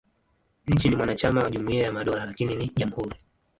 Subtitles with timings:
[0.67, 3.15] Nchi ni mwanachama wa Jumuiya ya Madola, lakini ni jamhuri.